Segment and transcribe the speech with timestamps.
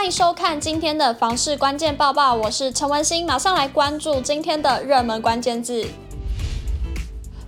[0.00, 5.86] 欢迎收看今天的房市关键报报，我是陈文心，马上来关注今天的热门关键字。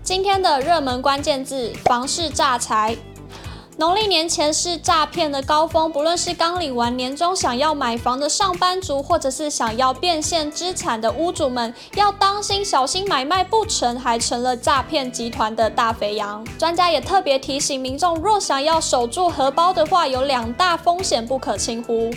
[0.03, 2.95] 今天的热门关键字：房市诈财。
[3.79, 16.47] 农历年前是诈骗的高峰，不论是刚领完年终想要买房的上班族，或者是想要变现资产的屋主们，要当心小心买卖不成，还成了诈骗集团的大肥羊。
[16.59, 22.11] 专家也特别提醒民众，若想要守住荷包的话，有两大风险不可轻忽。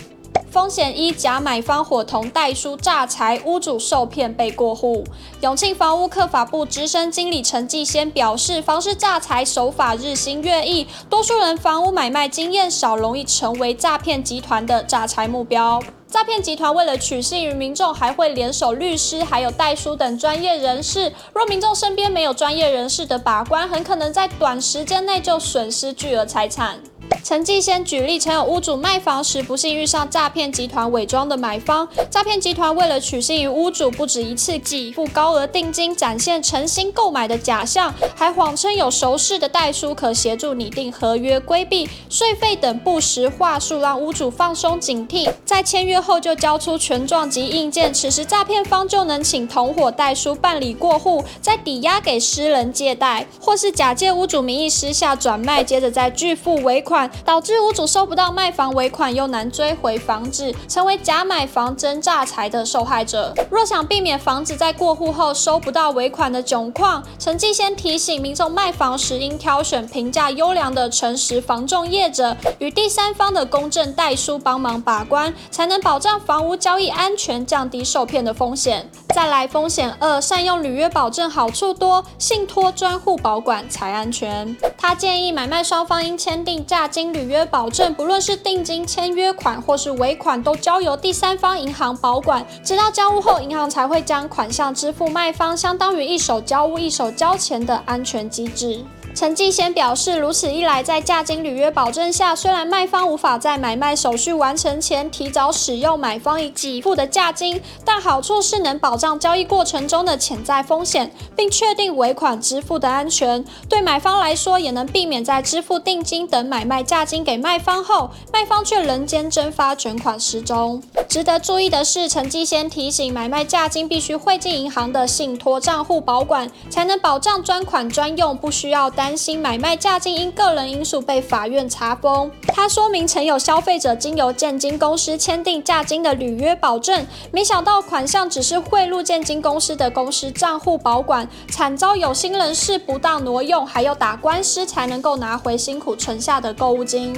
[0.56, 5.04] 风险一：假买方伙同代书诈财，屋主受骗被过户。
[5.42, 15.82] 永庆房屋客法部资深经理陈继先表示，房市诈财手法日新月异，多数人房屋买卖经验少，容易成为诈骗集团的诈财目标。
[16.08, 21.12] 诈骗集团为了取信于民众，还会联手律师还有代书等专业人士。
[21.34, 26.80] 若民众身边没有专业人士的把关，很可能在短时间内就损失巨额财产。
[27.22, 57.05] 陈继先举例，曾有屋主卖房时不幸遇上诈骗集团伪装的买方，诈骗集团为了取信于屋主，不止一次给付高额定金，展现诚心购买的假象，还谎称有熟识的代书可协助拟定合约、规避税费等不实话术，让屋主放松警惕，在签约后就交出权状及印鉴，此时诈骗方就能请同伙代书办理过户，再抵押给私人借贷，或是假借屋主名义私下转卖，接着再拒付尾款。
[57.24, 63.34] 导致屋主收不到卖房尾款，又难追回房子，成为假买房真诈财的受害者。
[63.50, 78.90] 若想避免房子在过户后收不到尾款的窘况，陈继先提醒民众卖房时应挑选评价优良的诚实房仲业者，与第三方的公证代书帮忙把关，才能保障房屋交易安全，降低受骗的风险。
[79.14, 84.54] 再来风险二，善用履约保证好处多，信托专户保管才安全。
[84.76, 87.06] 他建议买卖双方应签订价金。
[87.16, 98.82] 履约保证，不论是定金、签约款或是尾款，都交由第三方银行保管，直到交物后，银行才会将款项支付卖方，相当于一手交物一手交钱的安全机制。
[99.16, 113.42] 陈继先表示，如此一来，在价金履约保证下，虽然卖方无法在买卖手续完成前提早使用买方已给付的价金，但好处是能保障交易过程中的潜在风险，并确定尾款支付的安全。
[113.70, 120.82] 对买方来说，也能避免在支付定金等买卖价金给卖方后，卖方却人间蒸发卷款失踪。
[121.08, 129.05] 值得注意的是，陈继先提醒，买卖价金必须汇进银行的信托账户保管，才能保障专款专用，不需要担。
[129.06, 132.28] 担心买卖价金因个人因素被法院查封。
[132.48, 147.14] 他说明，曾有消费者经由建金公司签订价金的履约保证，没想到款项只是汇入建金公司的公司账户保管，惨遭有心人士不当挪用，还要打官司才能够拿回辛苦存下的购物金。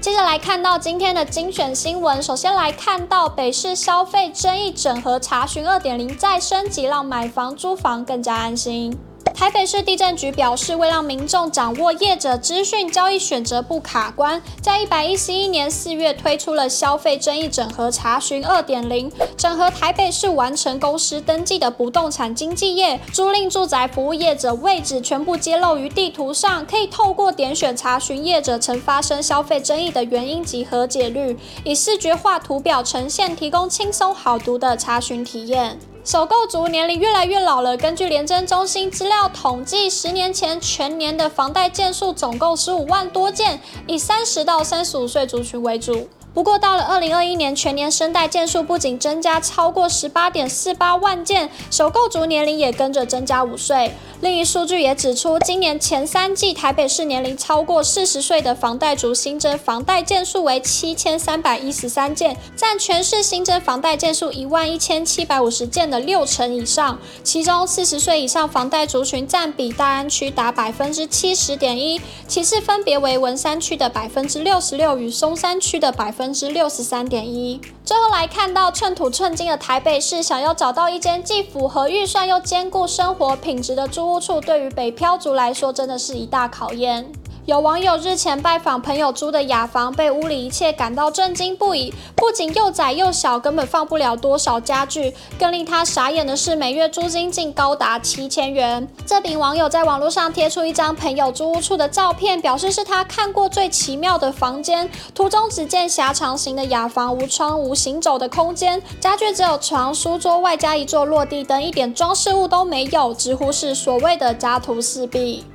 [0.00, 8.98] 接着来看到今天的精选新闻，首先来看到北市消费争议整合查询二点零再升级，让买房租房更加安心。
[9.38, 35.78] 台北市地政局表示，为让民众掌握业者资讯，交易选择不卡关，在一百一十一年四月推出了消费争议整合查询二点零，整合台北市完成公司登记的不动产经纪业、租赁住宅服务业者位置全部揭露于地图上，可以透过点选查询业者曾发生消费争议的原因及和解率，以视觉化图表呈现，提供轻松好读的查询体验。
[36.10, 37.76] 首购族年龄越来越老了。
[37.76, 46.08] 根据廉政中心资料统计，十年前全年的房贷件数总共十五万多件，以三十到三十五岁族群为主。
[46.34, 53.92] 不过，到了二零二一年，全年生贷件数不仅增加超过十八点四八万件，首购族年龄也跟着增加五岁。
[54.20, 66.98] 另一数据也指出，今年前三季台北市年龄超过四十岁的房贷族新增房贷件数为七千三百一十三件，占全市新增房贷件数一万一千七百五十件的六成以上。
[67.24, 76.28] 其中，四十岁以上房贷族群占比大安区达百分之七十点一，其次分别为文山区的百分之六十六与松山区的百分。
[76.28, 77.58] 分之六十三点一。
[77.86, 87.10] 最后来看到寸土寸金的台北市，想要找到一间既符合预算又兼顾生活品质的租屋处，对于北漂族来说，真的是一大考验。
[87.48, 91.94] 有网友日前拜访朋友租的雅房，被屋里一切感到震惊不已。
[92.14, 95.14] 不仅又窄又小，根本放不了多少家具。
[95.38, 98.86] 更令他傻眼的是，每月租金竟高达七千元。
[99.06, 104.86] 这名网友在网络上贴出一张朋友租屋处的照片，表示是他看过最奇妙的房间。
[105.14, 115.46] 图中只见狭长型的雅房，无窗、无行走的空间，家具只有床、书桌，外加一座落地灯，一点装饰物都没有，直呼是所谓的家徒四壁。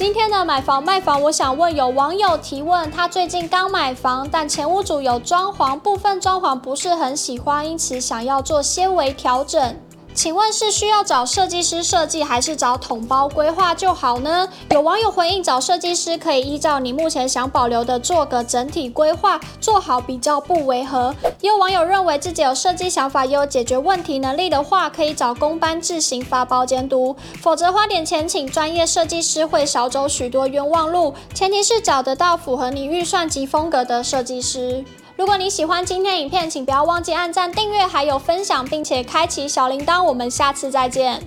[0.00, 9.76] 今天的买房卖房，我想问有网友提问，他最近刚买房，但前屋主有装潢，部分装潢不是很喜欢，因此想要做些微调整。
[10.20, 14.46] 请问是需要找设计师设计，还是找统包规划就好呢？
[14.68, 21.14] 有网友回应，找设计师可以依照你目前想保留的做个整体规划，做好比较不违和。
[21.40, 31.14] 也有网友认为自己有设计想法，也有解决问题能力的话，可以找工班自行发包监督，否则花点钱请专业设计师会少走许多冤枉路。
[31.32, 34.84] 前提是找得到符合你预算及风格的设计师。
[35.20, 40.02] 如果你喜欢今天影片，请不要忘记按赞、订阅，还有分享，并且开启小铃铛。
[40.02, 41.22] 我们下次再见。